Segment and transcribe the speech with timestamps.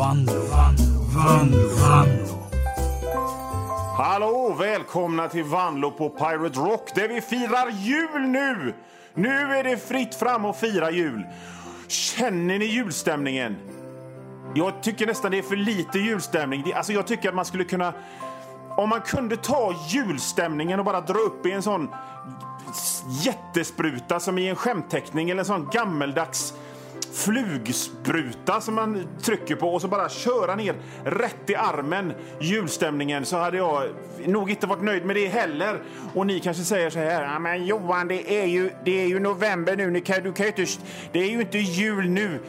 [0.00, 2.48] Vanlo, Vanlo, Vanlo, Vanlo.
[3.96, 4.56] Hallå!
[4.58, 8.74] Välkomna till Vanlo på Pirate Rock där vi firar jul nu!
[9.14, 11.26] Nu är det fritt fram att fira jul.
[11.88, 13.56] Känner ni julstämningen?
[14.54, 16.72] Jag tycker nästan det är för lite julstämning.
[16.74, 17.92] Alltså jag tycker att man skulle kunna...
[18.76, 21.88] Om man kunde ta julstämningen och bara dra upp i en sån
[23.06, 26.54] jättespruta som i en skämtteckning eller en sån gammeldags
[27.12, 30.74] flugspruta som man trycker på och så bara köra ner
[31.04, 33.88] rätt i armen julstämningen så hade jag
[34.26, 35.82] nog inte varit nöjd med det heller.
[36.14, 39.20] Och ni kanske säger så här, ja, men Johan det är ju, det är ju
[39.20, 40.72] november nu, ni kan, du kan ju inte,
[41.12, 42.40] det är ju inte jul nu.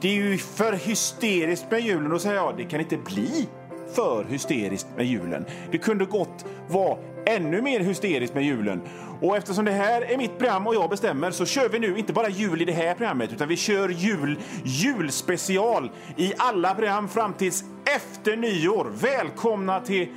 [0.00, 2.10] Det är ju för hysteriskt med julen.
[2.10, 3.48] Då säger jag, det kan inte bli
[3.94, 5.44] för hysteriskt med julen.
[5.70, 6.96] Det kunde gott vara
[7.26, 8.80] ännu mer hysteriskt med julen.
[9.20, 12.12] Och eftersom det här är mitt program och jag bestämmer så kör vi nu inte
[12.12, 17.34] bara jul i det här programmet utan vi kör jul, julspecial i alla program fram
[17.34, 17.64] tills
[17.96, 18.92] efter nyår.
[18.94, 20.08] Välkomna till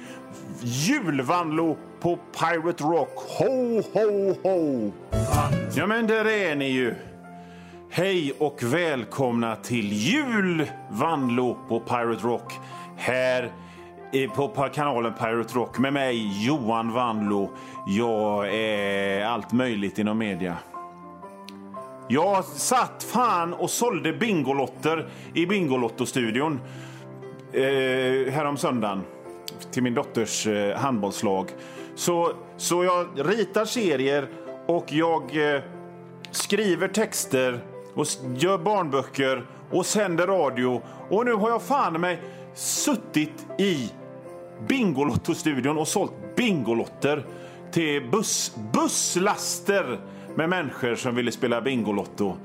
[0.61, 3.15] julvanlo på Pirate Rock.
[3.15, 4.91] Ho, ho, ho!
[5.75, 6.95] Ja, men där är ni ju.
[7.89, 12.53] Hej och välkomna till julvanlo på Pirate Rock.
[12.97, 13.51] Här
[14.35, 17.49] på kanalen Pirate Rock med mig Johan Vanlo.
[17.87, 20.57] Jag är allt möjligt inom media.
[22.07, 26.59] Jag satt fan och sålde Bingolotter i Bingolotto-studion
[27.53, 29.03] eh, härom söndagen
[29.71, 31.51] till min dotters eh, handbollslag.
[31.95, 34.27] Så, så jag ritar serier
[34.67, 35.61] och jag eh,
[36.31, 37.59] skriver texter
[37.93, 40.81] och gör barnböcker och sänder radio.
[41.09, 42.19] Och nu har jag fan mig
[42.55, 43.89] suttit i
[44.67, 47.25] Bingolotto-studion och sålt Bingolotter
[47.71, 49.99] till buss, busslaster
[50.35, 52.35] med människor som ville spela Bingolotto.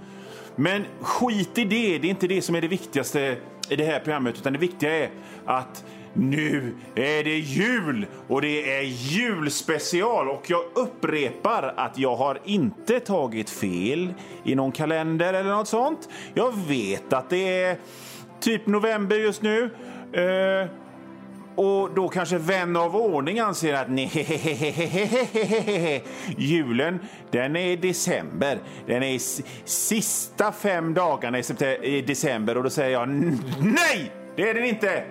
[0.56, 3.36] Men skit i det, det är inte det som är det viktigaste
[3.68, 5.10] i det här programmet utan det viktiga är
[5.44, 12.38] att nu är det jul och det är julspecial och jag upprepar att jag har
[12.44, 16.08] inte tagit fel i någon kalender eller något sånt.
[16.34, 17.76] Jag vet att det är
[18.40, 19.70] typ november just nu.
[20.12, 20.68] Eh,
[21.54, 26.04] och då kanske vän av ordning anser att nej,
[26.38, 26.98] julen
[27.30, 28.58] den är i december.
[28.86, 29.18] Den är i
[29.64, 31.42] sista fem dagarna i,
[31.82, 35.04] i december och då säger jag nej, det är den inte.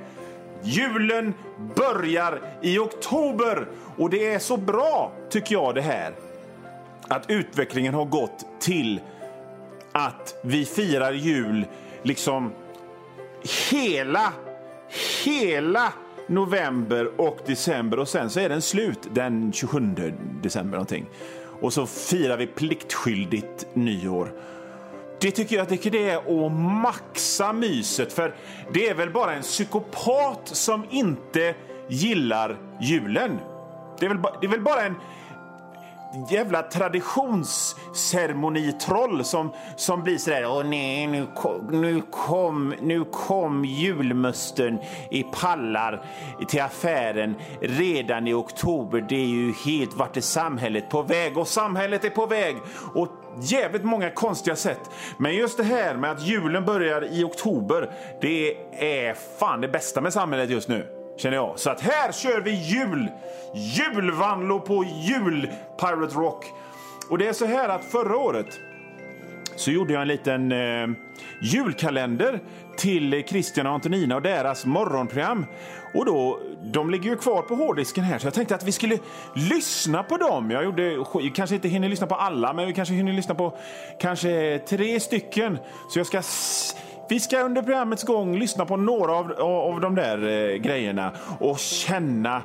[0.64, 1.34] Julen
[1.76, 3.68] börjar i oktober
[3.98, 6.14] och det är så bra tycker jag det här
[7.08, 9.02] att utvecklingen har gått till
[9.92, 11.66] att vi firar jul
[12.04, 12.52] liksom
[13.72, 14.34] hela,
[15.26, 15.94] hela
[16.28, 19.80] november och december och sen så är den slut den 27
[20.44, 21.06] december någonting.
[21.62, 24.34] Och så firar vi pliktskyldigt nyår.
[25.22, 26.52] Det tycker jag tycker det är att
[26.84, 28.36] maxa myset för
[28.74, 31.56] det är väl bara en psykopat som inte
[31.88, 33.40] gillar julen.
[34.00, 34.96] Det är väl, ba- det är väl bara en
[36.30, 44.80] jävla traditionsceremonitroll som, som blir sådär Åh nej, nu kom, nu kom, nu kom julmusten
[45.12, 46.06] i pallar
[46.48, 49.06] till affären redan i oktober.
[49.10, 51.38] Det är ju helt vart är samhället på väg?
[51.38, 52.56] Och samhället är på väg
[52.96, 53.12] åt
[53.42, 54.90] jävligt många konstiga sätt.
[55.18, 60.02] Men just det här med att julen börjar i oktober, det är fan det bästa
[60.02, 61.60] med samhället just nu känner jag.
[61.60, 63.08] Så att här kör vi jul!
[63.54, 65.50] Julvanlo på jul
[65.80, 66.46] Pirate Rock.
[67.10, 68.60] Och det är så här att förra året
[69.56, 70.88] så gjorde jag en liten eh,
[71.42, 72.40] julkalender
[72.78, 75.46] till Christian och Antonina och deras morgonprogram.
[75.94, 78.98] Och då, de ligger ju kvar på hårddisken här så jag tänkte att vi skulle
[79.36, 80.52] lyssna på dem.
[80.52, 80.98] Jag gjorde,
[81.36, 83.58] kanske inte hinner lyssna på alla men vi kanske hinner lyssna på
[84.00, 85.58] kanske tre stycken.
[85.90, 86.76] Så jag ska s-
[87.10, 91.60] vi ska under programmets gång lyssna på några av, av de där eh, grejerna och
[91.60, 92.44] känna,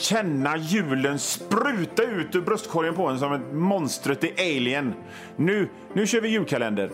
[0.00, 4.94] känna julen spruta ut ur bröstkorgen på en som ett monstret i Alien.
[5.36, 6.90] Nu, nu kör vi julkalender.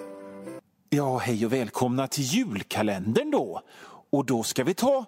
[0.91, 3.61] Ja, hej och välkomna till julkalendern då.
[4.11, 5.05] Och då ska vi ta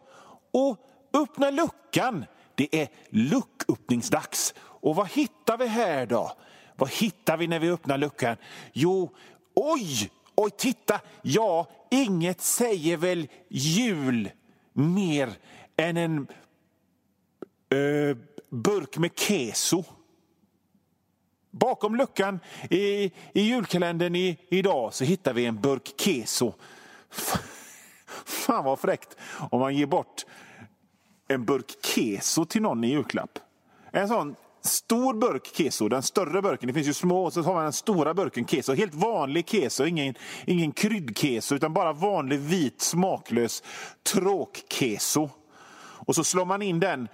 [0.52, 0.76] och
[1.22, 2.24] öppna luckan.
[2.54, 4.54] Det är lucköppningsdags.
[4.58, 6.32] Och vad hittar vi här då?
[6.76, 8.36] Vad hittar vi när vi öppnar luckan?
[8.72, 9.10] Jo,
[9.54, 11.00] oj, oj, titta!
[11.22, 14.30] Ja, inget säger väl jul
[14.72, 15.32] mer
[15.76, 16.26] än en
[17.70, 18.16] eh,
[18.50, 19.84] burk med keso.
[21.50, 22.40] Bakom luckan
[22.70, 26.54] i, i julkalendern i, idag så hittar vi en burk keso.
[28.24, 29.16] Fan vad fräckt
[29.50, 30.24] om man ger bort
[31.28, 33.38] en burk keso till någon i julklapp.
[33.90, 34.36] En sån
[34.66, 36.66] stor burk keso, den större burken.
[36.66, 38.74] Det finns ju små, och så har man den stora burken keso.
[38.74, 40.14] Helt vanlig keso, ingen,
[40.44, 43.62] ingen kryddkeso, utan bara vanlig vit smaklös
[44.12, 45.30] tråkkeso.
[45.78, 47.08] Och så slår man in den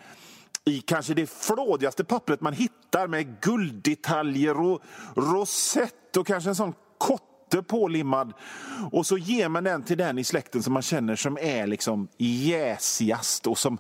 [0.65, 4.83] i kanske det flådigaste pappret man hittar med gulddetaljer och
[5.17, 6.75] rosett och kanske en sån
[7.53, 8.33] kotte pålimmad.
[8.93, 12.09] Och så ger man den till den i släkten som man känner som är liksom
[12.19, 13.79] jäsigast och som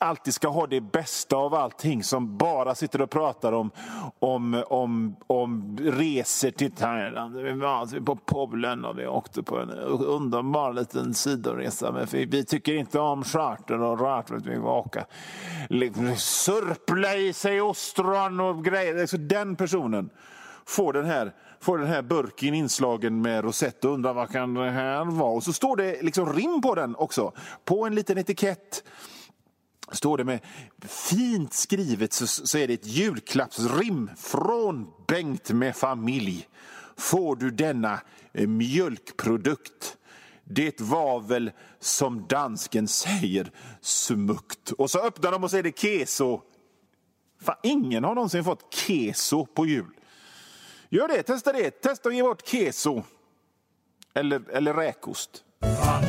[0.00, 2.04] alltid ska ha det bästa av allting.
[2.04, 3.70] Som bara sitter och pratar om,
[4.18, 7.36] om, om, om resor till Thailand.
[7.36, 11.92] Vi var alltså på Polen och vi åkte på en underbar liten sidoresa.
[11.92, 15.04] Men vi tycker inte om charter och rart, Vi vill åka
[15.68, 19.06] liksom, surpla i sig ostron och grejer.
[19.06, 20.10] Så den personen
[20.66, 21.32] får den här
[21.62, 25.32] får den här burken inslagen med rosett och undrar vad kan det här vara.
[25.32, 27.32] Och så står det liksom rim på den också.
[27.64, 28.84] På en liten etikett
[29.92, 30.40] står det med
[30.88, 36.48] fint skrivet så, så är det ett julklappsrim från Bengt med familj.
[36.96, 38.00] Får du denna
[38.32, 39.96] eh, mjölkprodukt
[40.44, 41.50] det var väl
[41.80, 43.50] som dansken säger
[43.80, 44.70] smukt.
[44.70, 46.40] Och så öppnar de och säger det keso.
[47.40, 49.94] Fan, ingen har någonsin fått keso på jul.
[50.94, 51.70] Gör det, testa det.
[51.70, 53.02] Testa att ge bort keso.
[54.14, 55.44] Eller, eller räkost.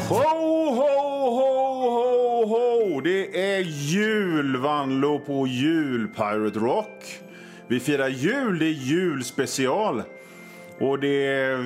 [0.09, 3.01] Ho, ho, ho, ho, ho!
[3.01, 7.19] Det är jul, Vanlo, på Jul Pirate Rock.
[7.67, 10.03] Vi firar jul, det är julspecial.
[10.79, 11.23] Och det,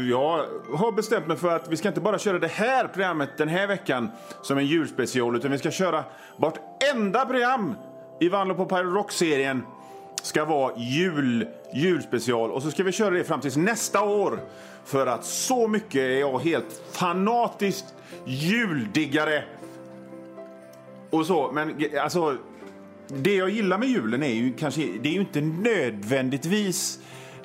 [0.09, 0.45] jag
[0.77, 3.67] har bestämt mig för att vi ska inte bara köra det här programmet den här
[3.67, 4.09] veckan
[4.41, 6.03] som en julspecial, utan vi ska köra
[6.37, 7.75] vartenda program
[8.19, 9.63] i Vanlo på Pirate Rock-serien
[10.21, 12.51] ska vara jul, julspecial.
[12.51, 14.39] Och så ska vi köra det fram till nästa år.
[14.85, 17.85] För att så mycket är jag helt fanatiskt
[18.25, 19.43] juldiggare.
[21.09, 22.37] Och så, men alltså...
[23.09, 26.99] Det jag gillar med julen är ju kanske, det är ju inte nödvändigtvis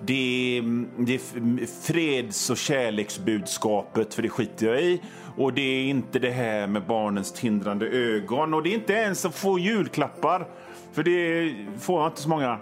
[0.04, 5.00] det, mm, det mm, freds och kärleksbudskapet, för det skiter jag i.
[5.36, 8.54] Och det är inte det här med barnens tindrande ögon.
[8.54, 10.48] Och det är inte ens att få julklappar,
[10.92, 12.58] för det får man inte så många.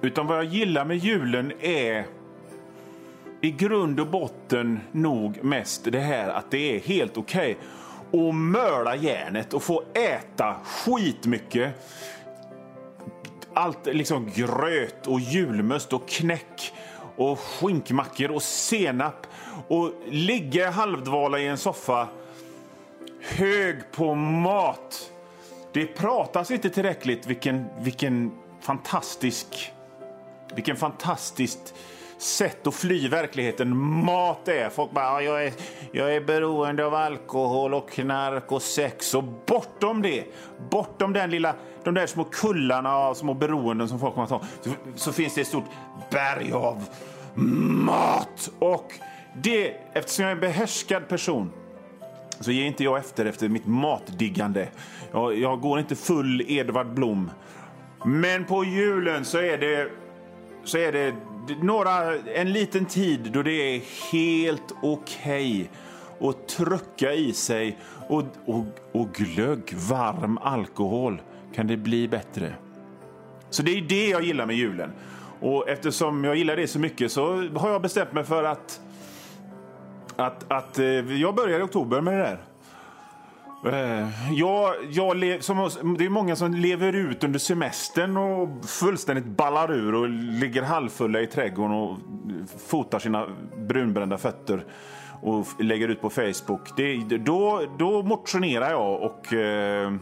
[0.00, 2.06] Utan vad jag gillar med julen är
[3.40, 8.34] i grund och botten nog mest det här att det är helt okej okay att
[8.34, 11.92] möla järnet och få äta skitmycket.
[13.56, 16.72] Allt liksom gröt och julmust och knäck
[17.16, 19.26] och skinkmackor och senap
[19.68, 22.08] och ligga halvdvala i en soffa
[23.20, 25.10] hög på mat.
[25.72, 29.72] Det pratas inte tillräckligt vilken, vilken fantastisk
[30.54, 31.74] vilken fantastiskt
[32.18, 34.70] sätt att fly verkligheten mat är.
[34.70, 35.52] Folk bara, jag är,
[35.92, 39.14] jag är beroende av alkohol och knark och sex.
[39.14, 40.24] Och bortom det,
[40.70, 41.54] bortom den lilla,
[41.84, 45.34] de där små kullarna av små beroenden som folk kommer att ha, så, så finns
[45.34, 45.64] det ett stort
[46.10, 46.84] berg av
[47.84, 48.50] mat.
[48.58, 48.92] Och
[49.42, 51.50] det, eftersom jag är en behärskad person
[52.40, 54.68] så ger inte jag efter efter mitt matdiggande.
[55.12, 57.30] Jag, jag går inte full Edvard Blom.
[58.04, 59.90] Men på julen så är det
[60.64, 61.14] så är det
[61.62, 63.80] några, en liten tid då det är
[64.12, 65.68] helt okej
[66.18, 67.78] okay att trycka i sig
[68.08, 71.22] och, och, och glögg, varm alkohol.
[71.54, 72.54] Kan det bli bättre?
[73.50, 74.92] Så det är det jag gillar med julen.
[75.40, 78.80] Och eftersom jag gillar det så mycket så har jag bestämt mig för att,
[80.16, 80.86] att, att eh,
[81.20, 82.38] jag börjar i oktober med det där.
[84.32, 89.72] Ja, jag, lev, som, det är många som lever ut under semestern och fullständigt ballar
[89.72, 91.98] ur och ligger halvfulla i trädgården och
[92.66, 94.64] fotar sina brunbrända fötter
[95.22, 96.76] och lägger ut på Facebook.
[96.76, 99.94] Det, då, då motionerar jag och eh,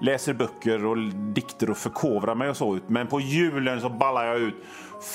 [0.00, 0.96] läser böcker och
[1.34, 2.88] dikter och förkovrar mig och så ut.
[2.88, 4.54] Men på julen så ballar jag ut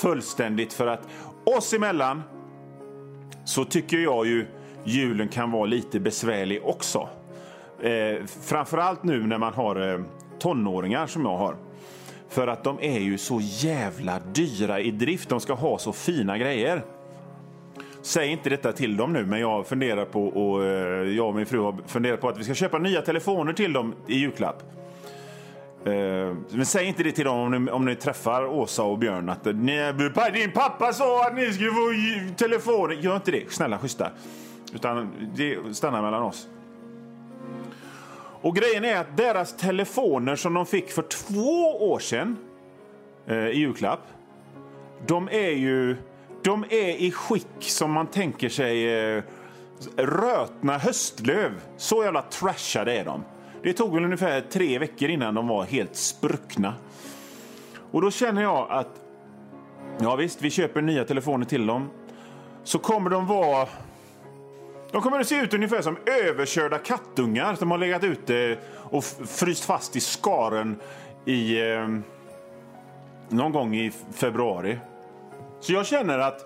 [0.02, 1.08] fullständigt för att
[1.58, 2.24] oss emellan
[3.46, 4.48] så tycker jag ju
[4.84, 7.10] julen kan vara lite besvärlig också.
[7.82, 10.00] Eh, framförallt nu när man har eh,
[10.40, 11.56] tonåringar som jag har.
[12.30, 15.30] För att de är ju så jävla dyra i drift.
[15.30, 16.84] De ska ha så fina grejer.
[18.02, 21.46] Säg inte detta till dem nu, men jag funderar på och eh, jag och min
[21.46, 24.64] fru har funderat på att vi ska köpa nya telefoner till dem i julklapp.
[25.86, 29.30] Eh, men säg inte det till dem om ni, om ni träffar Åsa och Björn
[29.30, 29.44] att
[30.34, 31.92] din pappa sa att ni skulle få
[32.38, 32.96] telefoner.
[32.96, 34.12] Gör inte det, snälla schyssta.
[34.74, 36.48] Utan det stannar mellan oss.
[38.46, 42.38] Och grejen är att deras telefoner som de fick för två år sedan
[43.28, 44.08] eh, i julklapp.
[45.08, 45.98] De är ju
[46.44, 49.24] de är i skick som man tänker sig eh,
[49.98, 51.52] rötna höstlöv.
[51.78, 53.24] Så jävla trashade är de.
[53.64, 56.74] Det tog väl ungefär tre veckor innan de var helt spruckna.
[57.92, 59.02] Och då känner jag att
[60.00, 61.90] ja visst, vi köper nya telefoner till dem.
[62.64, 63.68] Så kommer de vara
[64.96, 69.66] de kommer att se ut ungefär som överkörda kattungar som har legat ute och fryst
[69.66, 70.76] fast i skaren
[71.26, 71.88] i eh,
[73.30, 74.80] någon gång i februari.
[75.60, 76.46] Så jag känner att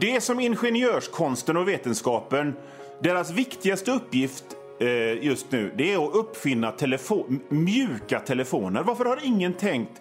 [0.00, 2.54] det som ingenjörskonsten och vetenskapen,
[3.02, 4.44] deras viktigaste uppgift
[4.80, 8.82] eh, just nu, det är att uppfinna telefo mjuka telefoner.
[8.82, 10.00] Varför har ingen tänkt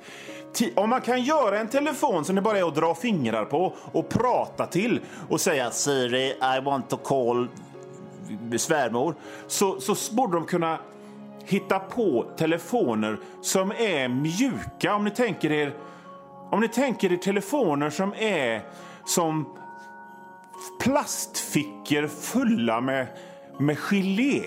[0.76, 4.10] om man kan göra en telefon som det bara är att dra fingrar på och
[4.10, 5.00] prata till
[5.30, 7.48] och säga Siri, I want to call
[8.58, 9.16] svärmor,
[9.48, 10.80] så, så borde de kunna
[11.46, 14.96] hitta på telefoner som är mjuka.
[14.96, 15.74] Om ni tänker er,
[16.52, 18.62] om ni tänker er telefoner som är
[19.06, 19.58] som
[20.80, 23.08] plastfickor fulla med,
[23.60, 24.42] med gelé.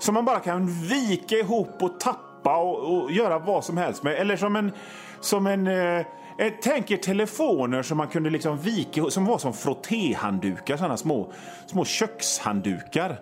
[0.00, 4.14] Som man bara kan vika ihop och tappa och, och göra vad som helst med.
[4.14, 4.72] Eller som en...
[5.20, 5.98] Som en eh,
[6.38, 11.32] eh Tänk er telefoner som man kunde liksom vika som var som frottéhanddukar, sådana små,
[11.66, 13.16] små kökshanddukar.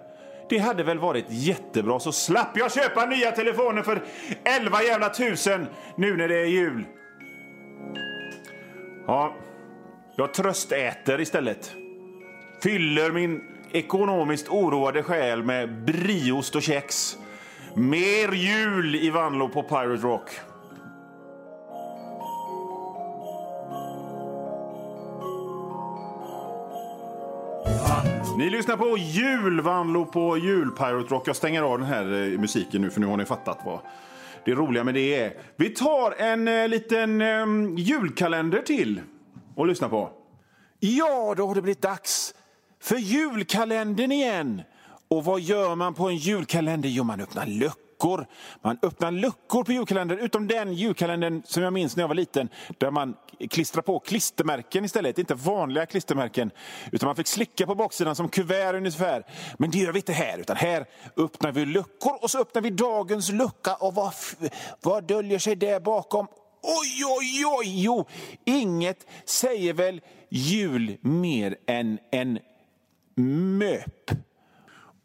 [0.48, 4.02] Det hade väl varit jättebra, så slapp jag köpa nya telefoner för
[4.44, 5.66] 11 jävla tusen
[5.96, 6.84] nu när det är jul.
[9.06, 9.34] Ja,
[10.16, 11.72] jag tröstäter istället.
[12.62, 13.40] Fyller min
[13.72, 17.18] ekonomiskt oroade själ med briost och kex.
[17.76, 20.30] Mer jul i Vanlo på Pirate Rock.
[28.38, 31.28] Ni lyssnar på julvanlo på julpirate Rock.
[31.28, 33.78] Jag stänger av den här eh, musiken nu för nu har ni fattat vad
[34.44, 35.32] det roliga med det är.
[35.56, 39.00] Vi tar en eh, liten eh, julkalender till
[39.54, 40.10] och lyssna på.
[40.80, 42.34] Ja, då har det blivit dags
[42.82, 44.62] för julkalendern igen.
[45.08, 46.88] Och vad gör man på en julkalender?
[46.88, 48.26] Jo, man öppnar luckor.
[48.62, 52.48] Man öppnar luckor på julkalendern, utom den julkalendern som jag minns när jag var liten,
[52.78, 53.16] där man
[53.50, 55.18] klistrar på klistermärken istället.
[55.18, 56.50] Inte vanliga klistermärken,
[56.92, 59.26] utan man fick slicka på baksidan som kuvert ungefär.
[59.58, 62.70] Men det gör vi inte här, utan här öppnar vi luckor och så öppnar vi
[62.70, 63.74] dagens lucka.
[63.74, 64.14] Och vad,
[64.82, 66.26] vad döljer sig där bakom?
[66.62, 67.82] Oj, oj, oj!
[67.82, 68.06] Jo,
[68.44, 72.38] inget säger väl jul mer än en
[73.16, 74.10] MÖP.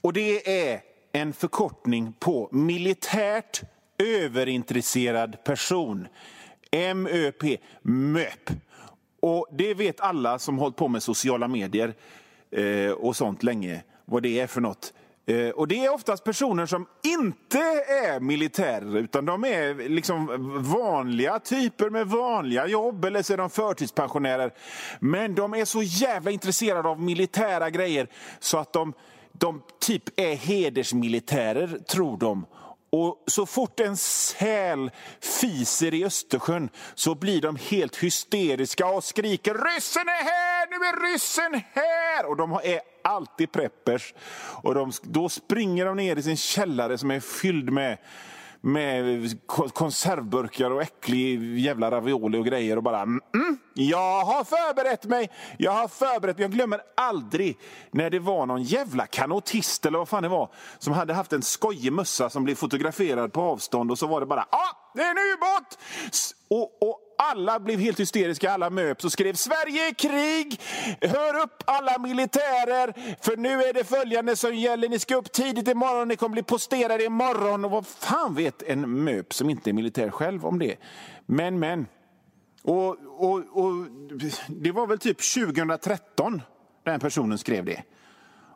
[0.01, 3.61] Och det är en förkortning på militärt
[3.97, 6.07] överintresserad person.
[6.95, 7.43] MÖP,
[7.81, 8.49] MÖP.
[9.21, 11.93] Och det vet alla som hållit på med sociala medier
[12.51, 14.93] eh, och sånt länge, vad det är för något.
[15.25, 17.59] Eh, och det är oftast personer som inte
[18.07, 20.27] är militärer, utan de är liksom
[20.73, 24.53] vanliga typer med vanliga jobb, eller så är de förtidspensionärer.
[24.99, 28.07] Men de är så jävla intresserade av militära grejer
[28.39, 28.93] så att de
[29.39, 32.45] de typ är hedersmilitärer, tror de.
[32.91, 34.91] Och så fort en säl
[35.41, 41.13] fiser i Östersjön så blir de helt hysteriska och skriker ryssen är här, nu är
[41.13, 42.25] ryssen här!
[42.25, 44.13] Och de är alltid preppers.
[44.63, 47.97] Och de, då springer de ner i sin källare som är fylld med
[48.61, 49.39] med
[49.73, 55.29] konservburkar och äcklig jävla ravioli och grejer och bara mm, mm, jag har förberett mig,
[55.57, 56.43] jag har förberett mig.
[56.43, 57.57] Jag glömmer aldrig
[57.91, 60.49] när det var någon jävla kanotist eller vad fan det var
[60.79, 64.25] som hade haft en skojig mössa som blev fotograferad på avstånd och så var det
[64.25, 65.79] bara ah, det är en ubåt!
[66.49, 70.61] Och, och alla blev helt hysteriska, alla möps och skrev Sverige är krig!
[71.01, 74.89] Hör upp alla militärer, för nu är det följande som gäller.
[74.89, 77.65] Ni ska upp tidigt imorgon, ni kommer bli posterade imorgon.
[77.65, 80.75] Och vad fan vet en möp som inte är militär själv om det?
[81.25, 81.87] Men, men.
[82.63, 83.73] Och, och, och
[84.47, 86.41] det var väl typ 2013
[86.83, 87.83] den personen skrev det.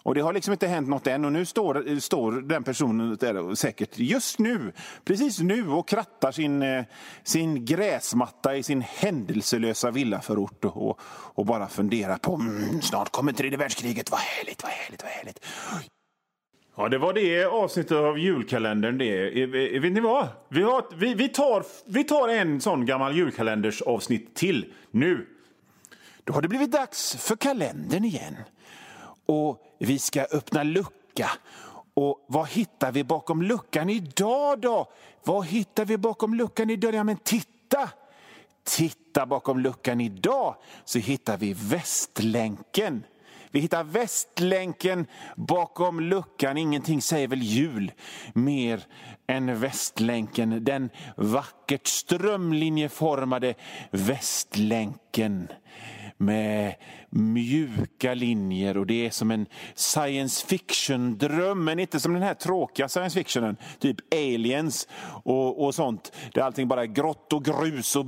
[0.03, 3.55] Och det har liksom inte hänt något än och nu står, står den personen där
[3.55, 4.71] säkert just nu,
[5.05, 6.83] precis nu och krattar sin, eh,
[7.23, 13.57] sin gräsmatta i sin händelselösa villaförort och, och bara funderar på mm, snart kommer tredje
[13.57, 15.45] världskriget, vad härligt, vad härligt, vad härligt.
[16.75, 19.29] Ja, det var det avsnittet av julkalendern det.
[19.79, 20.27] Vet ni vad?
[20.49, 25.27] Vi, har, vi, vi, tar, vi tar en sån gammal julkalenders avsnitt till nu.
[26.23, 28.35] Då har det blivit dags för kalendern igen
[29.25, 31.31] och vi ska öppna lucka.
[31.93, 34.91] Och vad hittar vi bakom luckan idag då?
[35.23, 36.93] Vad hittar vi bakom luckan idag?
[36.93, 37.89] Ja, men titta!
[38.63, 43.03] Titta bakom luckan idag så hittar vi Västlänken.
[43.51, 46.57] Vi hittar Västlänken bakom luckan.
[46.57, 47.91] Ingenting säger väl jul
[48.33, 48.83] mer
[49.27, 50.63] än Västlänken.
[50.63, 53.53] Den vackert strömlinjeformade
[53.91, 55.47] Västlänken
[56.25, 56.75] med
[57.09, 62.89] mjuka linjer och det är som en science fiction-dröm, men inte som den här tråkiga
[62.89, 64.87] science fictionen, typ aliens
[65.23, 68.05] och, och sånt, där allting bara är grått och grus och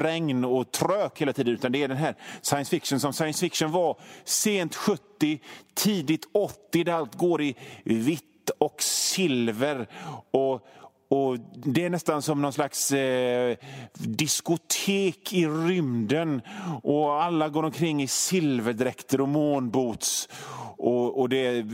[0.00, 3.72] regn och trök hela tiden, utan det är den här science fiction som science fiction
[3.72, 5.40] var sent 70,
[5.74, 8.22] tidigt 80, där allt går i vitt
[8.58, 9.88] och silver
[10.30, 10.66] och,
[11.08, 13.56] och Det är nästan som någon slags eh,
[13.94, 16.42] diskotek i rymden.
[16.82, 20.28] Och Alla går omkring i silverdräkter och månboots.
[20.78, 21.66] Och, och det är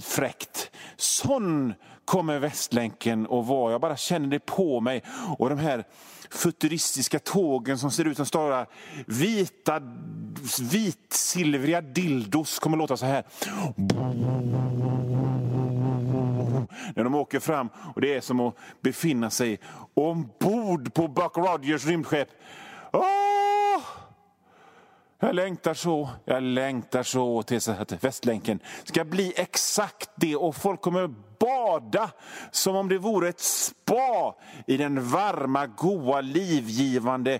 [0.00, 0.70] fräckt.
[0.96, 1.74] Sån
[2.04, 3.72] kommer Västlänken att vara.
[3.72, 5.02] Jag bara känner det på mig.
[5.38, 5.84] Och de här
[6.30, 8.66] futuristiska tågen som ser ut som stora
[9.06, 9.82] vita,
[10.72, 13.24] vitsilvriga dildos kommer att låta så här
[16.94, 17.68] när de åker fram.
[17.94, 19.60] Och Det är som att befinna sig
[19.94, 22.28] ombord på Buck Rogers rymdskepp.
[22.92, 23.36] Åh!
[25.18, 30.80] Jag längtar så, jag längtar så tills att Västlänken ska bli exakt det och folk
[30.80, 32.10] kommer bada
[32.50, 34.34] som om det vore ett spa
[34.66, 37.38] i den varma, goa, livgivande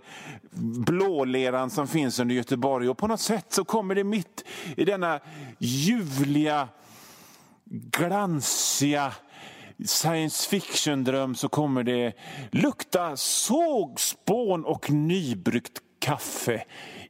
[0.86, 2.88] blåleran som finns under Göteborg.
[2.88, 4.44] Och på något sätt så kommer det mitt
[4.76, 5.20] i denna
[5.58, 6.68] ljuvliga,
[7.70, 9.12] glansiga
[9.84, 12.12] science fiction-dröm så kommer det
[12.50, 16.64] lukta sågspån och nybryggt kaffe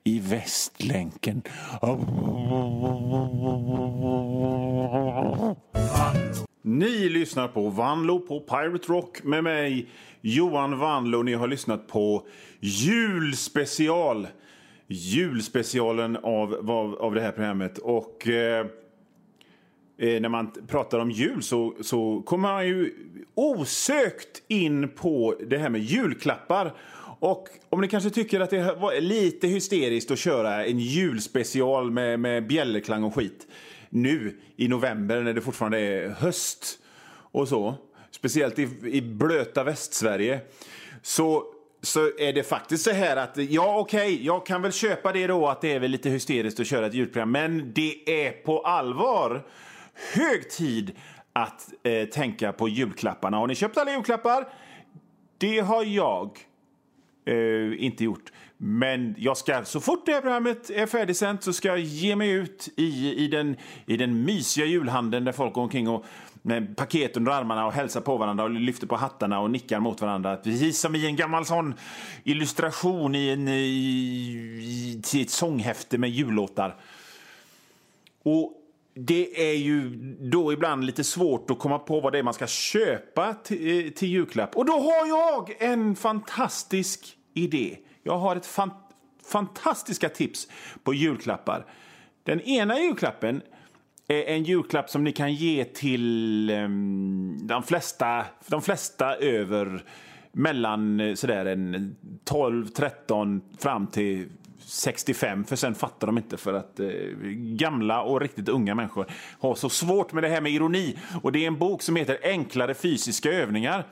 [0.05, 1.43] i Västlänken.
[6.63, 9.89] Ni lyssnar på Vanlo på Pirate Rock med mig,
[10.21, 11.23] Johan Vanlo.
[11.23, 12.27] Ni har lyssnat på
[12.61, 14.29] julspecial.
[14.89, 17.79] Julspecialen av, av, av det här programmet.
[17.79, 18.29] Och...
[18.29, 18.67] Eh,
[19.99, 22.93] eh, när man pratar om jul så, så kommer man ju
[23.35, 26.75] osökt in på det här med julklappar.
[27.19, 32.21] Och om ni kanske tycker att det var lite hysteriskt att köra en julspecial med,
[32.21, 33.47] med bjällerklang och skit
[33.91, 36.79] nu i november när det fortfarande är höst
[37.33, 37.75] och så,
[38.11, 40.41] speciellt i, i blöta Västsverige,
[41.03, 41.45] så
[41.83, 45.26] så är det faktiskt så här att ja, okej, okay, jag kan väl köpa det
[45.26, 48.61] då att det är väl lite hysteriskt att köra ett julprogram, men det är på
[48.61, 49.47] allvar
[50.14, 50.92] hög tid
[51.32, 53.37] att eh, tänka på julklapparna.
[53.37, 54.48] Har ni köpt alla julklappar?
[55.38, 56.38] Det har jag
[57.24, 58.32] eh, inte gjort.
[58.59, 62.30] Men jag ska, så fort det här programmet är färdigsänt så ska jag ge mig
[62.30, 63.56] ut i, i, den,
[63.87, 66.04] i den mysiga julhandeln där folk går omkring och
[66.42, 70.00] med paket under armarna och hälsar på varandra och lyfter på hattarna och nickar mot
[70.00, 70.37] varandra.
[70.37, 71.74] Precis som i en gammal sån
[72.24, 76.76] illustration i, en, i, i, ett sånghäfte med jullåtar.
[78.22, 78.52] Och
[78.98, 82.46] det är ju då ibland lite svårt att komma på vad det är man ska
[82.46, 84.56] köpa till, eh, till julklapp.
[84.56, 87.78] Och då har jag en fantastisk idé.
[88.02, 88.70] Jag har ett fan,
[89.32, 90.48] fantastiska tips
[90.85, 91.66] på julklappar.
[92.22, 93.42] Den ena julklappen
[94.09, 99.85] är en julklapp som ni kan ge till um, de, flesta, de flesta över
[100.32, 104.28] mellan eh, sådär en 12, 13 fram till
[104.66, 106.88] 65, för sen fattar de inte för att eh,
[107.33, 109.07] gamla och riktigt unga människor
[109.40, 110.96] har så svårt med det här med ironi.
[111.22, 113.87] Och det är en bok som heter Enklare fysiska övningar.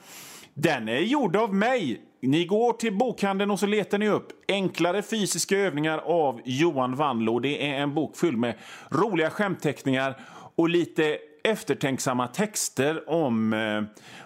[0.55, 2.03] Den är gjord av mig.
[2.23, 7.39] Ni går till bokhandeln och så letar ni upp Enklare fysiska övningar av Johan Wanlo.
[7.39, 8.55] Det är en bok full med
[8.91, 10.21] roliga skämtteckningar
[10.57, 13.83] och lite eftertänksamma texter om, eh,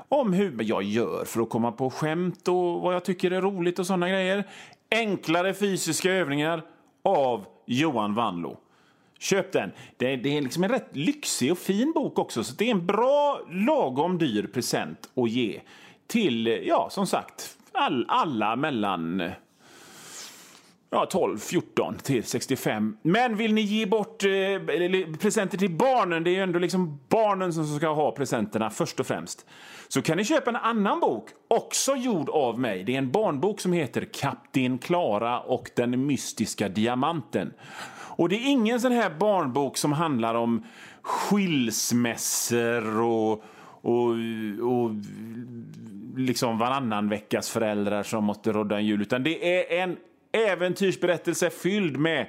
[0.09, 3.79] om hur jag gör för att komma på skämt och vad jag tycker är roligt
[3.79, 4.45] och sådana grejer.
[4.91, 6.63] Enklare fysiska övningar
[7.03, 8.57] av Johan Vanlo.
[9.19, 9.71] Köp den.
[9.97, 12.71] Det är, det är liksom en rätt lyxig och fin bok också, så det är
[12.71, 15.61] en bra, lagom dyr present att ge
[16.07, 19.31] till, ja, som sagt, all, alla mellan
[20.91, 22.97] ja, 12, 14 till 65.
[23.03, 24.31] Men vill ni ge bort eh,
[25.21, 29.07] presenter till barnen, det är ju ändå liksom barnen som ska ha presenterna först och
[29.07, 29.47] främst,
[29.89, 32.85] så kan ni köpa en annan bok, också gjord av mig.
[32.85, 37.53] Det är en barnbok som heter Kapten Klara och den mystiska diamanten.
[38.19, 40.65] Och det är ingen sån här barnbok som handlar om
[41.03, 43.45] skilsmässor och,
[43.81, 44.09] och,
[44.63, 44.91] och
[46.17, 49.97] liksom varannan veckas föräldrar som måste rodda en jul, utan det är en
[50.33, 52.27] äventyrsberättelse fylld med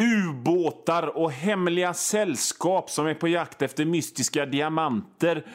[0.00, 5.46] ubåtar och hemliga sällskap som är på jakt efter mystiska diamanter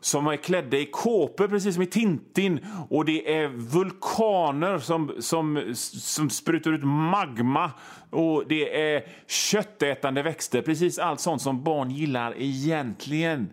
[0.00, 2.66] som är klädda i kåpor, precis som i Tintin.
[2.88, 7.70] Och det är vulkaner som, som, som sprutar ut magma.
[8.10, 13.50] Och det är köttätande växter, precis allt sånt som barn gillar egentligen.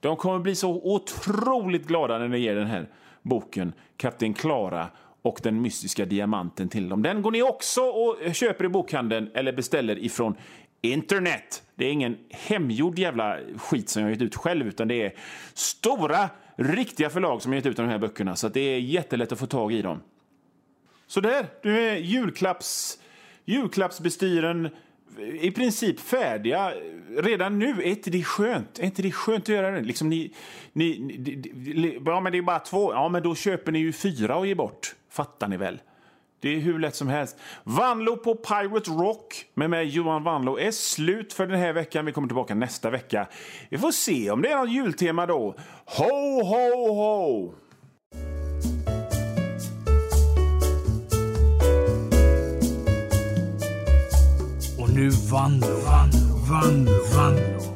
[0.00, 2.88] De kommer bli så otroligt glada när ni ger den här
[3.22, 4.88] boken, Kapten Klara
[5.24, 7.02] och den mystiska diamanten till dem.
[7.02, 10.36] Den går ni också och köper i bokhandeln eller beställer ifrån
[10.80, 11.62] internet.
[11.74, 15.14] Det är ingen hemgjord jävla skit som jag gett ut själv, utan det är
[15.54, 18.36] stora, riktiga förlag som har gett ut de här böckerna.
[18.36, 20.00] Så det är jättelätt att få tag i dem.
[21.06, 22.98] Så där, nu är julklapps,
[23.44, 24.68] julklappsbestyren
[25.40, 26.72] i princip färdiga
[27.18, 27.70] redan nu.
[27.70, 28.78] Är inte det skönt?
[28.78, 29.80] Är inte det skönt att göra det?
[29.80, 30.34] Liksom ni,
[30.72, 30.98] ni,
[31.54, 32.92] ni, ja, men det är bara två.
[32.92, 34.94] Ja, men då köper ni ju fyra och ger bort.
[35.14, 35.80] Fattar ni väl?
[36.40, 37.36] Det är hur lätt som helst.
[37.64, 42.06] Vanlo på Pirate Rock med mig Johan Vanlo är slut för den här veckan.
[42.06, 43.28] Vi kommer tillbaka nästa vecka.
[43.68, 45.54] Vi får se om det är något jultema då.
[45.84, 47.54] Ho, ho, ho!
[54.78, 57.73] Och nu Vanlo, Vanlo, Vanlo, Vanlo.